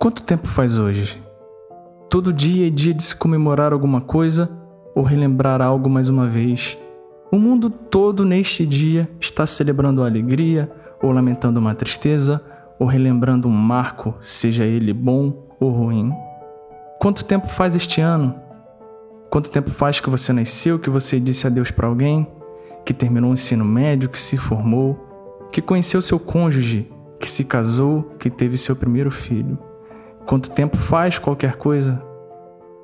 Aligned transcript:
Quanto 0.00 0.22
tempo 0.22 0.48
faz 0.48 0.78
hoje? 0.78 1.22
Todo 2.08 2.32
dia 2.32 2.68
é 2.68 2.70
dia 2.70 2.94
de 2.94 3.02
se 3.02 3.14
comemorar 3.14 3.70
alguma 3.70 4.00
coisa 4.00 4.48
ou 4.94 5.02
relembrar 5.02 5.60
algo 5.60 5.90
mais 5.90 6.08
uma 6.08 6.26
vez. 6.26 6.78
O 7.30 7.38
mundo 7.38 7.68
todo 7.68 8.24
neste 8.24 8.64
dia 8.64 9.10
está 9.20 9.46
celebrando 9.46 10.02
a 10.02 10.06
alegria 10.06 10.72
ou 11.02 11.12
lamentando 11.12 11.60
uma 11.60 11.74
tristeza 11.74 12.42
ou 12.78 12.86
relembrando 12.86 13.46
um 13.46 13.50
marco, 13.50 14.14
seja 14.22 14.64
ele 14.64 14.94
bom 14.94 15.46
ou 15.60 15.70
ruim. 15.70 16.10
Quanto 16.98 17.22
tempo 17.22 17.46
faz 17.46 17.76
este 17.76 18.00
ano? 18.00 18.34
Quanto 19.28 19.50
tempo 19.50 19.70
faz 19.70 20.00
que 20.00 20.08
você 20.08 20.32
nasceu, 20.32 20.78
que 20.78 20.88
você 20.88 21.20
disse 21.20 21.46
adeus 21.46 21.70
para 21.70 21.86
alguém, 21.86 22.26
que 22.86 22.94
terminou 22.94 23.32
o 23.32 23.34
ensino 23.34 23.66
médio, 23.66 24.08
que 24.08 24.18
se 24.18 24.38
formou, 24.38 24.98
que 25.52 25.60
conheceu 25.60 26.00
seu 26.00 26.18
cônjuge, 26.18 26.90
que 27.18 27.28
se 27.28 27.44
casou, 27.44 28.04
que 28.18 28.30
teve 28.30 28.56
seu 28.56 28.74
primeiro 28.74 29.10
filho? 29.10 29.58
Quanto 30.26 30.50
tempo 30.50 30.76
faz 30.76 31.18
qualquer 31.18 31.56
coisa? 31.56 32.02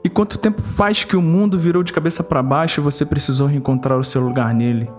E 0.05 0.09
quanto 0.09 0.39
tempo 0.39 0.63
faz 0.63 1.05
que 1.05 1.17
o 1.17 1.23
mundo 1.23 1.59
virou 1.59 1.83
de 1.83 1.93
cabeça 1.93 2.23
para 2.23 2.43
baixo 2.43 2.81
e 2.81 2.83
você 2.83 3.05
precisou 3.05 3.47
reencontrar 3.47 3.99
o 3.99 4.05
seu 4.05 4.21
lugar 4.23 4.55
nele? 4.55 4.91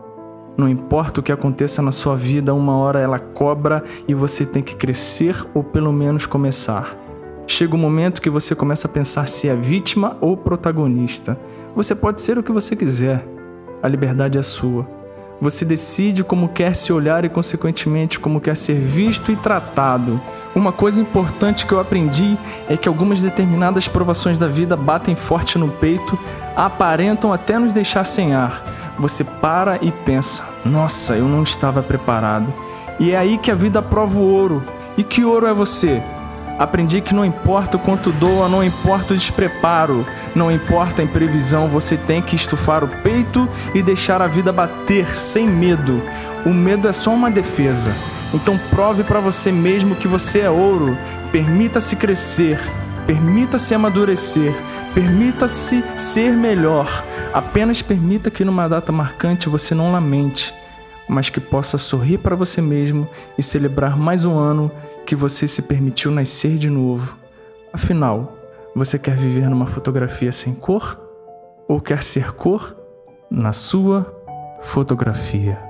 Não 0.58 0.68
importa 0.68 1.20
o 1.20 1.24
que 1.24 1.32
aconteça 1.32 1.82
na 1.82 1.92
sua 1.92 2.16
vida, 2.16 2.54
uma 2.54 2.76
hora 2.78 3.00
ela 3.00 3.20
cobra 3.20 3.84
e 4.08 4.14
você 4.14 4.46
tem 4.46 4.64
que 4.64 4.76
crescer 4.76 5.46
ou 5.54 5.64
pelo 5.64 5.94
menos 5.94 6.26
começar. 6.26 6.98
Chega 7.46 7.76
o 7.76 7.78
um 7.78 7.82
momento 7.82 8.22
que 8.22 8.30
você 8.30 8.54
começa 8.54 8.88
a 8.88 8.92
pensar 8.92 9.28
se 9.30 9.48
é 9.48 9.56
vítima 9.56 10.18
ou 10.20 10.36
protagonista. 10.36 11.40
Você 11.76 11.96
pode 11.96 12.22
ser 12.22 12.38
o 12.38 12.44
que 12.44 12.52
você 12.52 12.76
quiser. 12.76 13.26
A 13.82 13.88
liberdade 13.88 14.38
é 14.38 14.42
sua. 14.42 14.97
Você 15.40 15.64
decide 15.64 16.24
como 16.24 16.50
quer 16.50 16.76
se 16.76 16.92
olhar 16.92 17.24
e, 17.24 17.30
consequentemente, 17.30 18.20
como 18.20 18.42
quer 18.42 18.58
ser 18.58 18.74
visto 18.74 19.32
e 19.32 19.36
tratado. 19.36 20.20
Uma 20.56 20.72
coisa 20.72 21.00
importante 21.00 21.66
que 21.66 21.74
eu 21.74 21.80
aprendi 21.80 22.36
é 22.68 22.76
que 22.76 22.88
algumas 22.88 23.22
determinadas 23.22 23.88
provações 23.88 24.40
da 24.40 24.48
vida 24.48 24.76
batem 24.76 25.16
forte 25.16 25.60
no 25.60 25.70
peito, 25.70 26.18
aparentam 26.56 27.32
até 27.32 27.60
nos 27.60 27.72
deixar 27.72 28.04
sem 28.04 28.34
ar. 28.34 28.64
Você 28.98 29.24
para 29.24 29.78
e 29.80 29.92
pensa: 29.92 30.44
nossa, 30.66 31.16
eu 31.16 31.26
não 31.26 31.44
estava 31.44 31.84
preparado. 31.84 32.52
E 33.00 33.12
é 33.12 33.18
aí 33.18 33.38
que 33.38 33.52
a 33.52 33.56
vida 33.56 33.80
prova 33.80 34.18
o 34.18 34.24
ouro. 34.24 34.64
E 34.98 35.04
que 35.04 35.24
ouro 35.24 35.46
é 35.46 35.54
você? 35.54 36.02
Aprendi 36.58 37.02
que 37.02 37.14
não 37.14 37.24
importa 37.24 37.78
o 37.78 37.80
quanto 37.80 38.12
doa, 38.12 38.50
não 38.50 38.64
importa 38.64 39.14
o 39.14 39.18
despreparo, 39.18 40.06
não 40.36 40.52
importa 40.52 41.02
a 41.02 41.06
imprevisão, 41.06 41.68
você 41.68 41.96
tem 41.96 42.22
que 42.22 42.36
estufar 42.36 42.84
o 42.84 42.88
peito 42.88 43.48
e 43.76 43.84
deixar 43.84 44.22
a 44.22 44.28
vida 44.28 44.52
bater 44.52 45.16
sem 45.16 45.48
medo. 45.48 46.02
O 46.46 46.50
medo 46.50 46.88
é 46.88 46.92
só 46.92 47.14
uma 47.14 47.30
defesa. 47.30 47.94
Então 48.34 48.60
prove 48.72 49.04
para 49.04 49.20
você 49.20 49.52
mesmo 49.52 49.96
que 49.96 50.08
você 50.08 50.40
é 50.40 50.50
ouro. 50.50 50.98
Permita-se 51.32 51.96
crescer, 51.96 52.60
permita-se 53.06 53.76
amadurecer, 53.76 54.54
permita-se 54.96 55.84
ser 55.96 56.32
melhor. 56.32 57.06
Apenas 57.34 57.82
permita 57.84 58.32
que 58.32 58.44
numa 58.44 58.68
data 58.68 58.92
marcante 58.92 59.48
você 59.48 59.76
não 59.76 59.92
lamente 59.92 60.54
mas 61.08 61.30
que 61.30 61.40
possa 61.40 61.78
sorrir 61.78 62.18
para 62.20 62.36
você 62.36 62.62
mesmo 62.62 63.08
e 63.38 63.44
celebrar 63.44 63.98
mais 63.98 64.26
um 64.26 64.38
ano 64.38 64.72
que 65.06 65.16
você 65.16 65.48
se 65.48 65.62
permitiu 65.62 66.12
nascer 66.12 66.58
de 66.58 66.70
novo. 66.70 67.18
Afinal, 67.72 68.38
você 68.76 69.00
quer 69.00 69.16
viver 69.16 69.50
numa 69.50 69.68
fotografia 69.68 70.32
sem 70.32 70.54
cor? 70.54 71.00
Ou 71.68 71.82
quer 71.82 72.04
ser 72.04 72.34
cor 72.34 72.76
na 73.30 73.54
sua 73.54 74.06
fotografia? 74.62 75.67